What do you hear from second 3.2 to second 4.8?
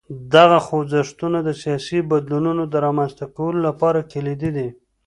کولو لپاره کلیدي دي.